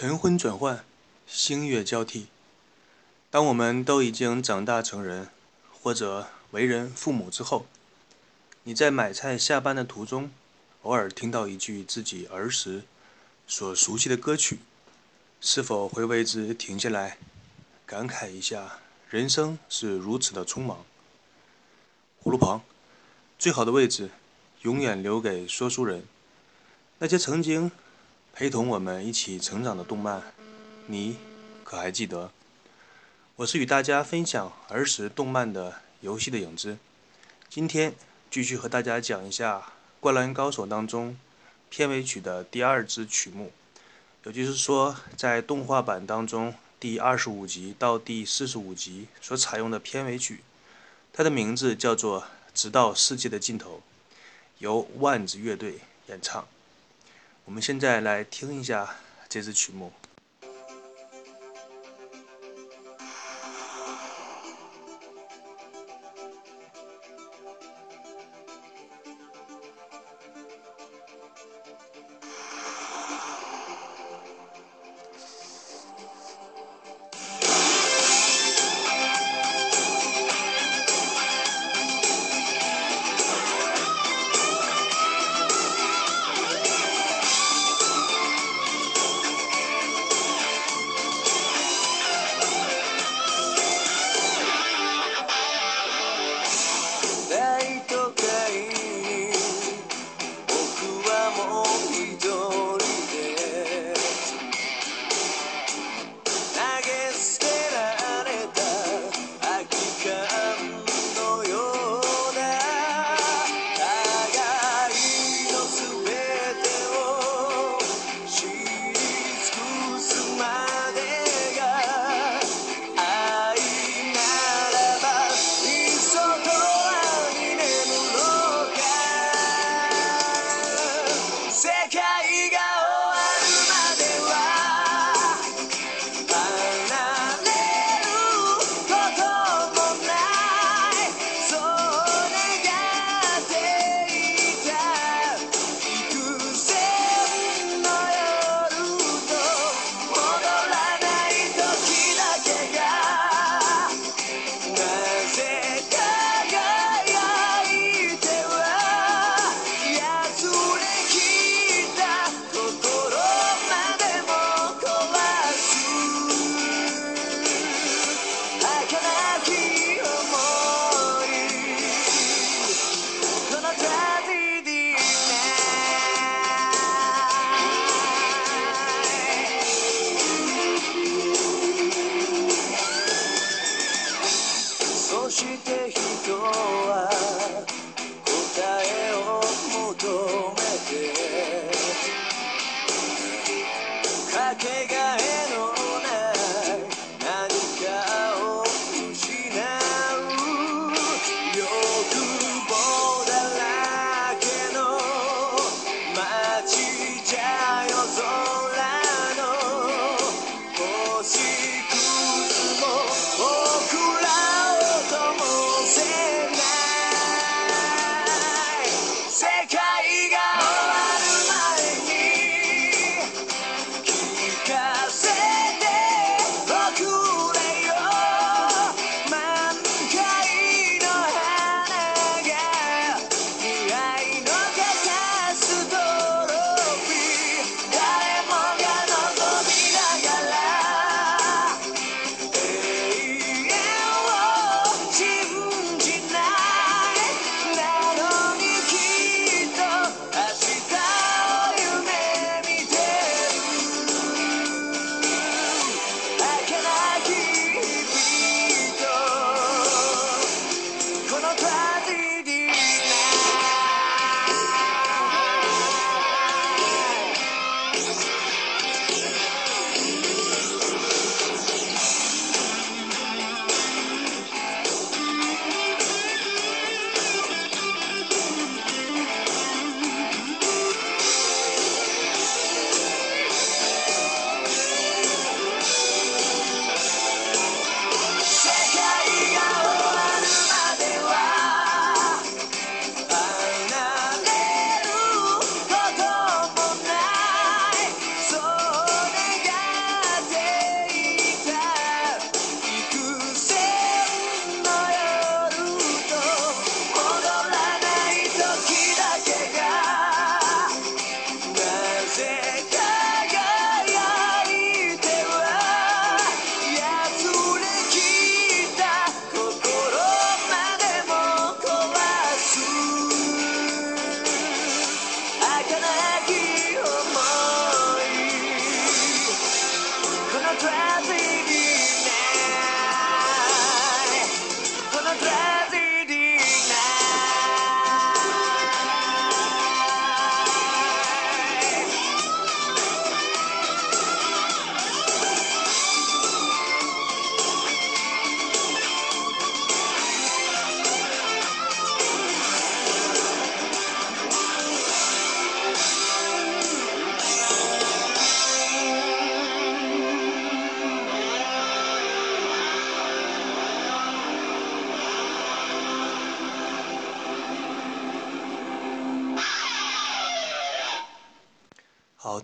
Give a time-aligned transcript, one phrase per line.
[0.00, 0.82] 晨昏转换，
[1.26, 2.28] 星月交替。
[3.28, 5.28] 当我们都已经长大成人，
[5.70, 7.66] 或者为人父母之后，
[8.62, 10.30] 你在买菜下班的途中，
[10.84, 12.84] 偶尔听到一句自己儿时
[13.46, 14.60] 所熟悉的歌曲，
[15.38, 17.18] 是否会为之停下来，
[17.84, 18.78] 感慨一下
[19.10, 20.82] 人生是如此的匆忙？
[22.24, 22.62] 葫芦旁，
[23.38, 24.08] 最好的位置，
[24.62, 26.04] 永远留给说书人。
[27.00, 27.70] 那些曾经。
[28.32, 30.22] 陪同我们一起成长的动漫，
[30.86, 31.18] 你
[31.62, 32.30] 可还记得？
[33.36, 36.78] 我是与大家分享儿时动漫的游戏的影子。
[37.48, 37.94] 今天
[38.30, 39.58] 继续和大家讲一下
[40.00, 41.18] 《灌篮高手》当中
[41.68, 43.52] 片尾曲的第二支曲目，
[44.24, 50.40] 也就是说，在动画版当中第二十五集到第四十五集所采用的片尾曲，
[51.12, 52.22] 它的名字叫做
[52.54, 53.76] 《直到世界的尽头》，
[54.58, 56.46] 由万子乐队演唱。
[57.50, 58.88] 我们现在来听一下
[59.28, 59.92] 这支曲目。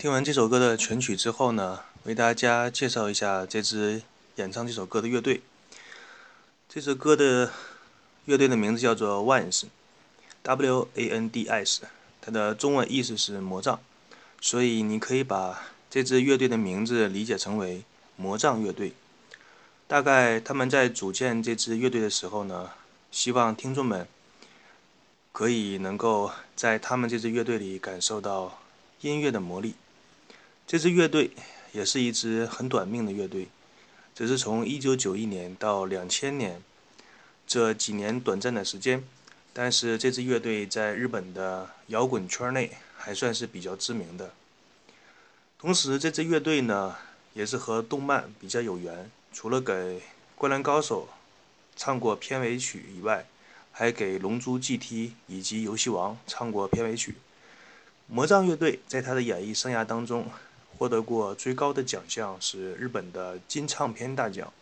[0.07, 4.03] 听完这首歌的全曲之后呢，为大家介绍一下这支
[4.37, 5.43] 演唱这首歌的乐队。
[6.69, 7.51] 这首歌的
[8.27, 11.83] 乐队的名字叫做 Wands，W A N D S，
[12.21, 13.81] 它的中文意思是魔杖，
[14.41, 15.61] 所以你可以把
[15.91, 17.83] 这支乐队的名字理解成为
[18.15, 18.93] 魔杖乐队。
[19.89, 22.71] 大概他们在组建这支乐队的时候呢，
[23.11, 24.07] 希望听众们
[25.33, 28.61] 可以能够在他们这支乐队里感受到
[29.01, 29.75] 音乐的魔力。
[30.67, 31.31] 这支乐队
[31.71, 33.47] 也是一支很短命的乐队，
[34.17, 36.61] 只是从1991年到2000年
[37.47, 39.05] 这几年短暂的时间，
[39.53, 44.33] 但是这支乐队在日本的摇滚圈内还算是比较知名的。
[45.57, 46.97] 同时，这支乐队呢
[47.33, 49.09] 也是和动漫比较有缘。
[49.33, 49.73] 除了给
[50.35, 51.09] 《灌篮高手》
[51.77, 53.25] 唱过片尾曲以外，
[53.71, 57.15] 还给《龙珠 GT》以及《游戏王》唱过片尾曲。
[58.09, 60.27] 魔杖乐队在他的演艺生涯当中
[60.77, 64.53] 获得过最高的奖项是日本的金唱片大奖。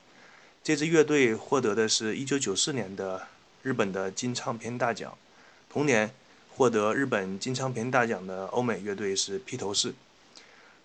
[0.63, 3.27] 这支乐队获得的是一九九四年的
[3.63, 5.17] 日本的金唱片大奖。
[5.69, 6.11] 同年
[6.55, 9.93] 获得日本金唱片大奖的欧美乐队是披头士。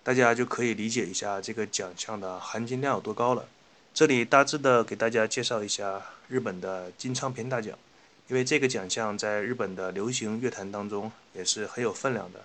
[0.02, 3.46] 大家就可以理解一下这个奖项的含金量有多高了。
[3.92, 7.78] 这里大致的给大家介绍一下日本的金唱片大奖，
[8.28, 12.40] 因为这个奖项在日本的流行乐坛当中也是很有分量的，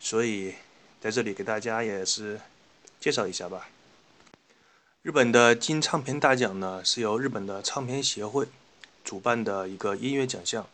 [0.00, 0.54] 所以
[1.00, 2.40] 在这里给大家也是
[2.98, 3.68] 介绍一下吧。
[5.02, 8.48] 日本的金唱片大奖呢，是由日本的唱片协会
[9.04, 10.66] 主办的一个音乐奖项，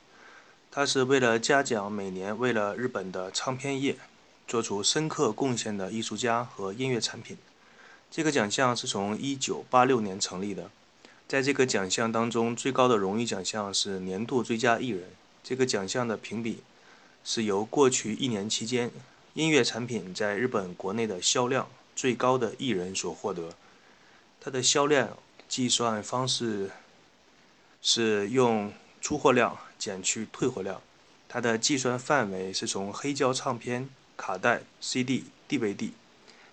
[0.71, 3.97] 它是为了嘉奖每年为了日本的唱片业
[4.49, 7.37] 做出深刻贡献的艺术家和音乐产品。
[8.11, 10.71] 这个奖项是从1986年成立的，
[11.29, 15.11] 在这个奖项当中，最高的荣誉奖项是年度最佳艺人。
[15.43, 16.63] 这个奖项的评比
[17.25, 18.91] 是由过去一年期间
[19.35, 23.55] 音乐产品在日本国内的销量最高的艺人所获得。
[24.39, 25.17] 它的销量
[25.49, 26.71] 计算方式
[27.81, 28.71] 是用
[29.01, 30.83] 出货量减去退货量，
[31.31, 33.89] 它的计算范围是从黑胶唱片、
[34.19, 35.91] 卡带、CD、DVD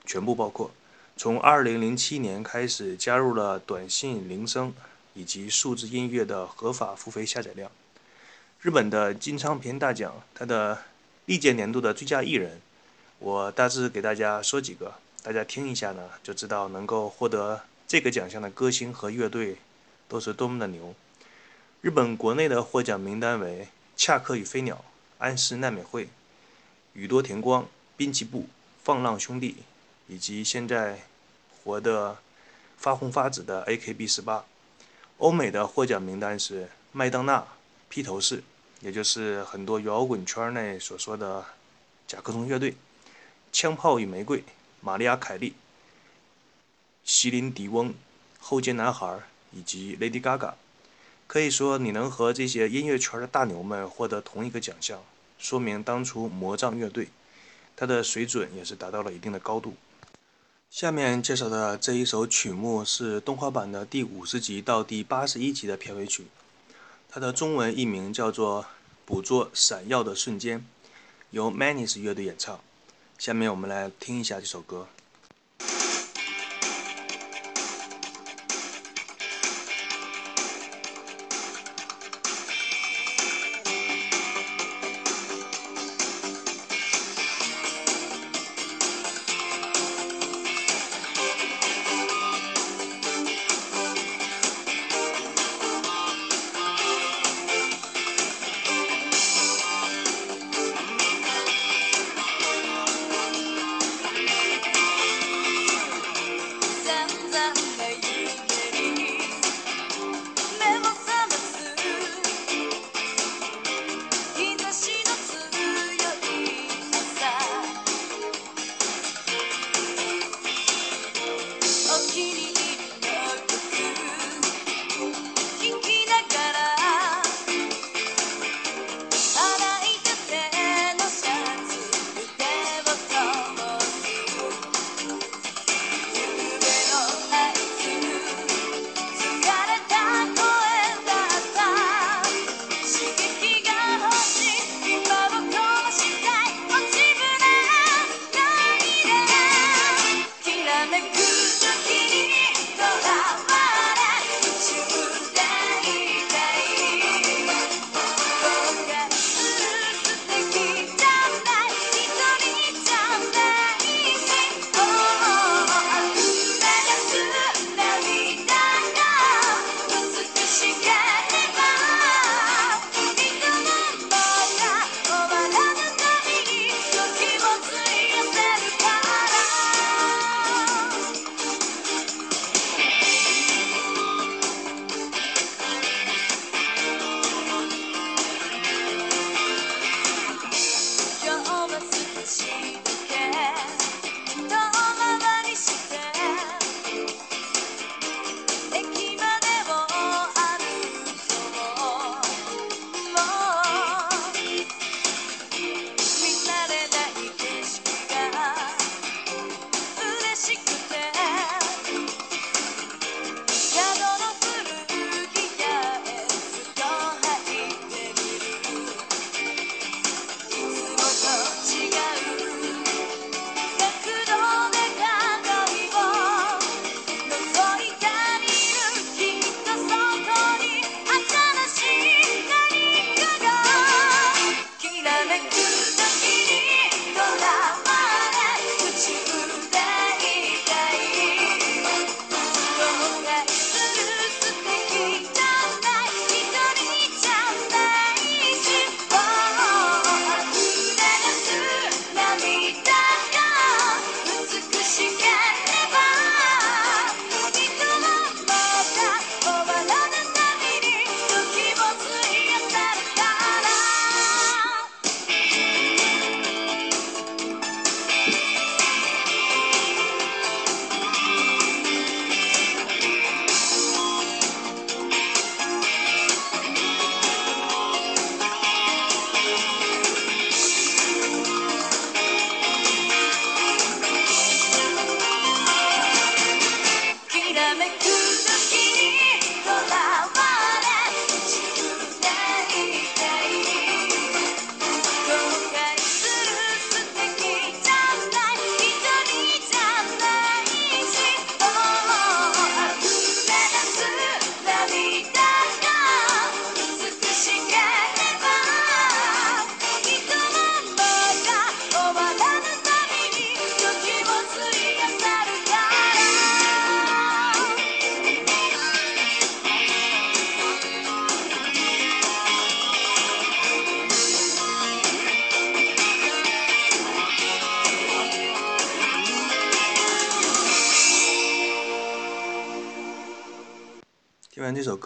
[0.06, 0.72] 全部包括。
[1.18, 4.74] 从2007年开始，加入了短信铃声
[5.14, 7.70] 以及数字音乐的合法付费下载量。
[8.62, 10.86] 日本的金唱片大奖，它的
[11.26, 12.62] 历届年度的最佳艺人，
[13.20, 19.58] 我大致给大家说几个，大家听一下呢，就知道能够获得这个奖项的歌星和乐队
[20.08, 20.96] 都是多么的牛。
[21.82, 24.84] 日本国内的获奖名单为恰克与飞鸟、
[25.20, 26.10] 安室奈美惠、
[26.94, 28.48] 宇多田光、滨崎步、
[28.84, 29.58] 放浪兄弟。
[30.12, 31.02] 以及现在
[31.64, 32.18] 活得
[32.78, 34.42] 发红发紫的 AKB48，
[35.20, 37.46] 欧美的获奖名单是麦当娜、
[37.90, 38.42] 披头士，
[38.80, 41.46] 也就是很多摇滚圈内所说的
[42.08, 42.74] 甲壳虫乐队，
[43.52, 44.44] 枪炮与玫瑰、
[44.82, 45.54] 玛丽亚·凯莉、
[47.04, 47.94] 席琳·迪翁、
[48.40, 49.20] 后街男孩
[49.52, 50.54] 以及 Lady Gaga。
[51.28, 55.04] 可以说，你能和这些音乐圈的大牛们获得同一个奖项，
[55.38, 57.10] 说明当初魔杖乐队
[57.76, 59.76] 它的水准也是达到了一定的高度。
[60.72, 66.26] 下面介绍的这一首曲目是动画版的第五十集到第八十一集的片尾曲，
[67.10, 68.64] 它的中文译名叫做
[69.06, 70.60] 《捕捉闪耀的瞬间》，
[71.32, 72.60] 由 Manis 乐队演唱。
[73.20, 74.88] 下面我们来听一下这首歌。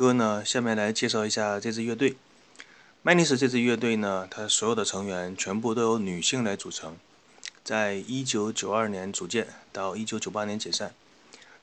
[0.04, 2.18] 歌呢，下面来介绍一下这支乐队。
[3.04, 6.98] 麦尼斯这支乐队呢，它所有的成员全部都由女性来组成，
[7.64, 10.94] 在一九九二年组建，到一九九八年解散。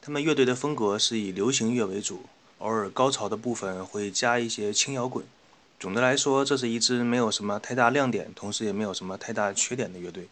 [0.01, 2.23] 他们乐队的风格是以流行乐为主，
[2.61, 5.23] 偶尔高潮的部分会加一些轻摇滚。
[5.79, 10.29] 总的来说，这是一支没有什么太大亮点，同时也没有什么太大缺点的乐队。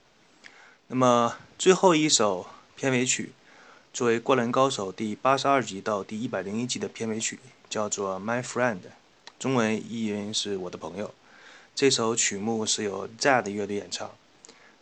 [0.87, 3.33] 那么最后一首片尾曲。
[3.93, 8.77] 作为《灌篮高手》第八十二集到第一百零一集的片尾曲，叫做《My Friend》，
[9.39, 11.15] 中文译音是我的朋友。
[11.75, 14.11] 这首曲目是由 Z 乐队演唱。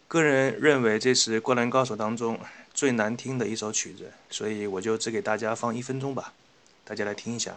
[0.09, 2.39] 个人认为这是《灌篮高手》当中
[2.73, 6.33] 最难听的一首曲子，所以我就只给大家放一分钟吧，
[6.85, 7.57] 大家来听一下。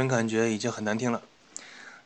[0.00, 1.22] 人感觉已经很难听了。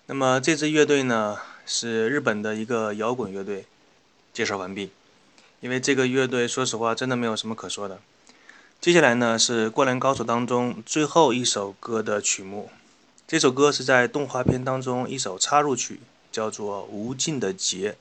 [0.07, 3.67] 那么这支乐队呢，是日本的一个摇滚乐队。
[4.33, 4.91] 介绍完毕。
[5.61, 8.01] 因为这个乐队，说实话，真的没有什么可说的。
[8.81, 12.69] 接下来呢，是《灌篮高手》当中最后一首歌的曲目。
[13.27, 17.93] 这首歌是在动画片当中一首插入曲，叫做《无尽的劫》。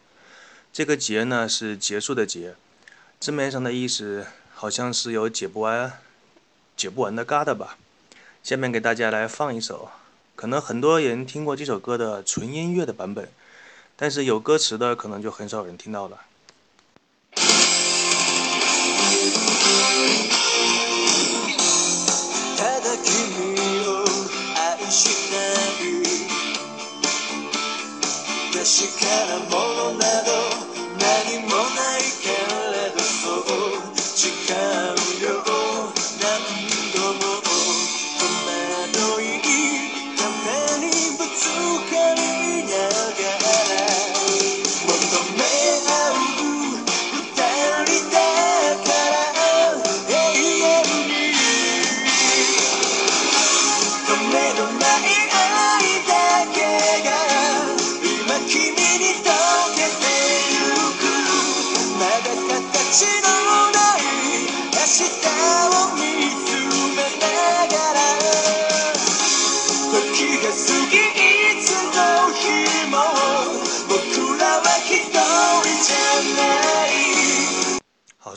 [0.74, 2.56] 这个“劫”呢，是结束的“劫”，
[3.22, 5.94] 字面上的意思好像是有解不完、
[6.76, 7.78] 解不完的疙瘩吧。
[8.44, 9.90] 下面给大家来放一首，
[10.36, 13.30] 可能很多人听过这首歌的纯音乐的版本，
[13.96, 16.20] 但是有歌词的可能就很少人听到了。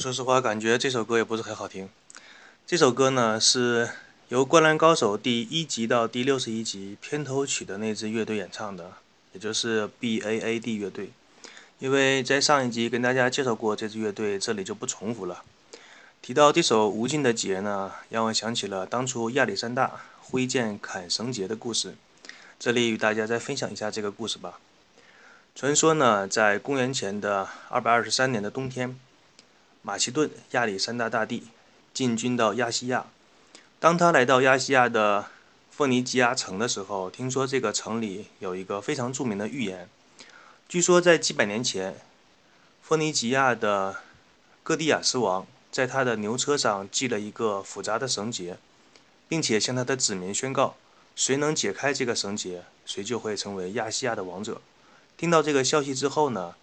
[0.07, 1.89] 说实话，感觉这首歌也不是很好听。
[2.65, 3.91] 这首歌呢，是
[4.29, 8.93] 由《灌篮高手》第一集到第六十一集片头曲的那支乐队演唱的，
[9.33, 11.11] 也就是 B A A D 乐队。
[11.81, 15.43] 因为在上一集跟大家介绍过这支乐队，这里就不重复了。
[16.23, 21.97] 提到这首《无尽的劫》呢，让我想起了当初亚历山大挥剑砍绳结的故事。
[22.61, 24.61] 这里与大家再分享一下这个故事吧。
[25.57, 28.97] 传说呢，在公元前的二百二十三年的冬天，
[29.87, 31.45] 马其顿亚历山大大帝
[31.95, 33.07] 进军到亚细亚。
[33.79, 35.27] 当他来到亚细亚的
[35.71, 39.89] 腓尼基亚城的时候，听说这个城里有一个非常著名的预言。
[40.69, 42.01] 据说在几百年前，
[42.83, 43.99] 腓尼基亚的
[44.65, 45.47] 哥迪亚斯王。
[45.71, 48.57] 在他的牛车上系了一个复杂的绳结，
[49.29, 50.75] 并且向他的子民宣告：
[51.15, 54.63] 谁能解开这个绳结，谁就会成为亚细亚的王者。
[55.19, 56.55] 听到这个消息之后呢，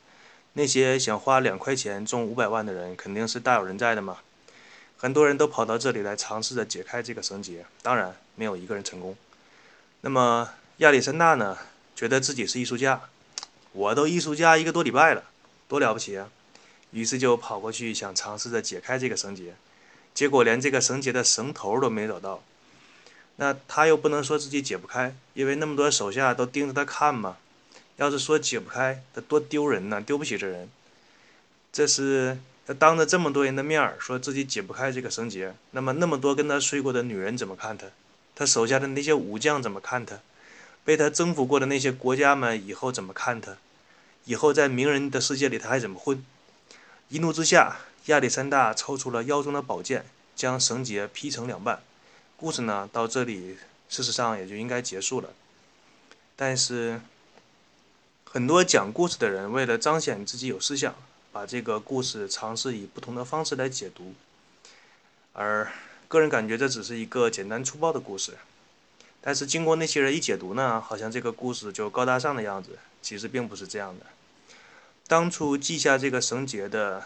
[0.54, 4.20] 那些想花两块钱中五百万的人肯定是大有人在的嘛。
[4.98, 9.16] 很多人都跑到这里来尝试着解开这个绳结，当然没有一个人成功。
[10.02, 11.58] 那么亚历山大呢，
[11.96, 13.02] 觉得自己是艺术家，
[13.72, 15.24] 我都艺术家一个多礼拜了，
[15.68, 16.30] 多了不起啊！
[16.92, 19.56] 于是就跑过去想尝试着解开这个绳结，
[20.14, 22.44] 结果连这个绳结的绳头都没找到。
[23.38, 27.38] 那他又不能说自己解不开，因为那么多手下都盯着他看嘛。
[27.98, 30.70] 要是说解不开，他多丢人呐，丢不起这人。
[31.72, 37.88] 这是他当着这么多人的面儿说自己解不开这个绳结，那么那么多跟他睡过的女人怎么看他？
[38.36, 40.20] 他手下的那些武将怎么看他？
[40.84, 43.58] 被他征服过的那些国家们以后怎么看他？
[44.26, 46.24] 以后在名人的世界里他还怎么混？
[47.10, 47.78] 一怒之下，
[48.08, 51.82] 亚历山大抽出了腰中的宝剑，将绳结劈成两半。
[52.38, 55.30] 故事呢，到这里事实上也就应该结束了。
[56.36, 57.00] 但是，
[58.34, 60.96] 很多讲故事的人为了彰显自己有思想。
[61.32, 64.16] 把这个故事尝试以不同的方式来解读，
[65.34, 65.72] 而
[66.08, 68.34] 个人感觉这只是一个简单粗暴的故事。
[69.22, 72.80] 但是经过那些人一解读呢，好像这个故事就高大上的样子。
[73.04, 74.06] 其实并不是这样的。
[75.08, 77.04] 当初记下这个绳结的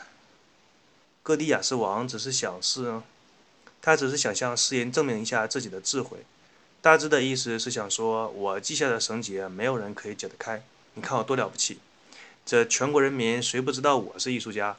[1.21, 3.01] 哥迪亚斯王只是想是，
[3.81, 6.19] 他只是想向世人证明一下自己的智慧。
[6.81, 10.63] 大致的意思是想说，我记下的绳结没有人可以解得开。
[10.97, 11.77] 你看我多了不起。
[12.43, 14.75] 这全国人民谁不知道我是艺术家？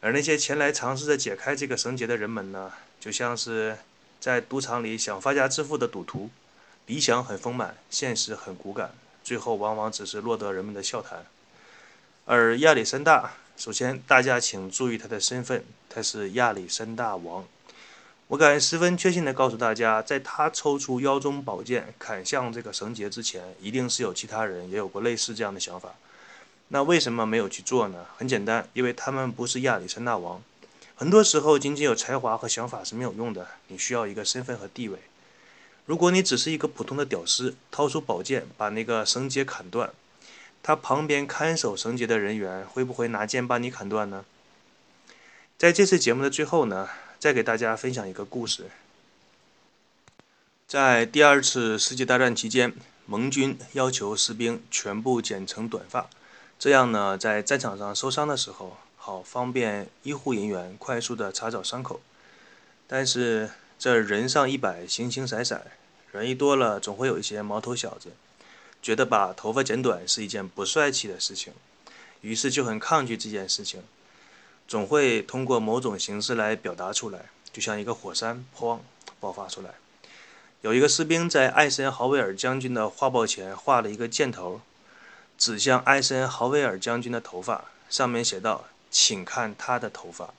[0.00, 3.78] 而那些前来尝试着解开这个绳结的人们呢，就像是
[4.18, 6.30] 在赌场里想发家致富的赌徒，
[6.86, 8.90] 理想很丰满，现实很骨感，
[9.22, 11.24] 最后往往只是落得人们的笑谈。
[12.24, 17.46] 而亚历山大，首先大家请注意他的身份，他是亚历山大王。
[18.28, 25.94] 我敢十分确信地告诉大家，在他抽出腰中宝剑砍向这个绳结之前，一定是有其他人也有过类似这样的想法。
[26.68, 28.04] 那为什么没有去做呢？
[28.18, 30.42] 很简单，因为他们不是亚历山大王。
[30.94, 34.98] 很多时候，仅仅有才华和想法是没有用的，你需要一个身份和地位。
[35.86, 39.90] 如果你只是一个普通的屌丝，掏出宝剑把那个绳结砍断，
[40.62, 44.26] 他旁边看守绳结的人员会不会拿剑把你砍断呢？
[45.56, 48.66] 在这次节目的最后呢，再给大家分享一个故事。
[50.66, 52.72] 在第二次世界大战期间，
[53.06, 56.08] 盟军要求士兵全部剪成短发。
[56.58, 62.00] 这样呢，在战场上受伤的时候，好方便医护人员快速的查找伤口。
[62.86, 65.66] 但是这人上一百，形形色色，
[66.12, 68.10] 人一多了，总会有一些毛头小子，
[68.80, 71.52] 觉得把头发剪短是一件不帅气的事情，
[72.20, 73.82] 于是就很抗拒这件事情，
[74.68, 78.78] 总会通过某种形式来表达出来，就像一个火山砰
[79.18, 79.70] 爆发出来。
[80.60, 84.60] 有一个士兵在艾森豪威尔将军的画报前画了一个箭头。
[85.38, 90.34] 指向艾森豪威尔将军的头发，上面写道：“请看他的头发。”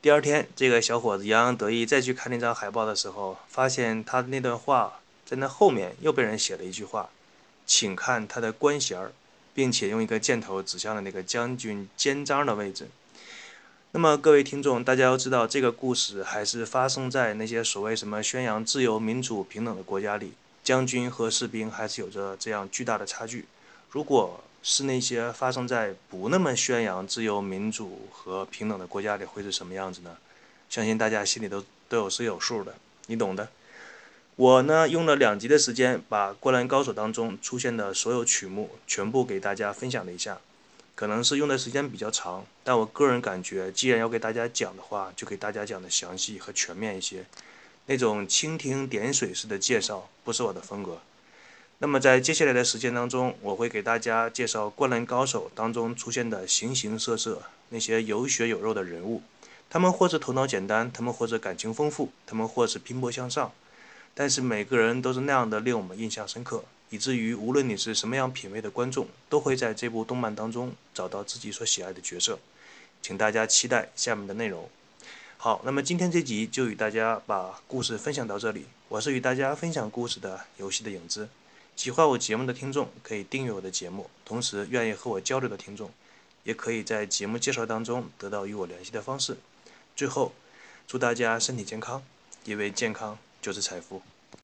[0.00, 7.10] 第二天，这个小伙子洋洋得意再去看那张海报的时候，发现他的那段话在那后面又被人写了一句话
[7.66, 9.10] ：“请看他的官衔儿，
[9.52, 12.88] 并且用一个箭头指向了那个将军肩章的位置。”
[13.92, 23.46] 那么，各位听众，大家要知道，这个故事还是发生在那些所谓什么宣扬自由、民主、平等的国家里，将军和士兵还是有着这样巨大的差距。
[23.90, 30.18] 如果是那些发生在不那么宣扬自由、民主和平等的国家里，会是什么样子呢？
[30.68, 32.74] 相信大家心里都都有是有数的，
[33.06, 33.48] 你懂的。
[34.36, 40.38] 我呢，用了两集的时间，把《灌篮高手》当中出现的所有曲目全部给大家分享了一下。
[40.98, 47.24] 可能是用的时间比较长，但我个人感觉，既然要给大家讲的话，就给大家讲的详细和全面一些。
[47.86, 50.98] 那种蜻蜓点水式的介绍，不是我的风格。
[51.78, 59.22] 那么在接下来的时间当中，我会给大家介绍《灌篮高手》当中出现的形形色色那些有血有肉的人物，
[59.70, 63.52] 他们或是头脑简单，他们或者感情丰富，他们或是拼搏向上，
[64.14, 72.38] 但是每个人都是那样的令我们印象深刻，以至于无论你是什么样品味的观众，都会在这部动漫当中找到自己所喜爱的角色。
[73.00, 74.68] 请大家期待下面的内容。
[75.36, 78.66] 好，那么今天这集就与大家把故事分享到这里。
[78.88, 81.28] 我是与大家分享故事的游戏的影子。
[81.76, 85.92] 喜欢我节目的听众可以订阅我的节目，同时愿意和我交流的听众，
[86.42, 89.36] 也可以在节目介绍当中得到与我联系的方式。
[89.94, 90.32] 最后，
[90.88, 92.02] 祝大家身体健康，
[92.44, 94.02] 因为健康就是财富。